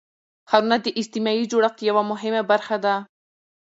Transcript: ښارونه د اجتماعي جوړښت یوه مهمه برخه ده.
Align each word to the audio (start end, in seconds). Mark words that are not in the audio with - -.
ښارونه 0.49 0.77
د 0.81 0.87
اجتماعي 0.99 1.43
جوړښت 1.51 1.79
یوه 1.89 2.03
مهمه 2.11 2.41
برخه 2.51 2.75
ده. 2.85 2.95